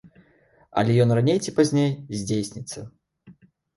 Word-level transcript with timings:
Але 0.81 0.95
ён 1.03 1.13
раней 1.19 1.37
ці 1.47 1.53
пазней 1.59 1.91
здзейсніцца. 2.23 2.79